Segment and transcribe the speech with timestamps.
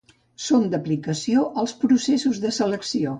[0.45, 3.07] Són d'aplicació als processos de selecció.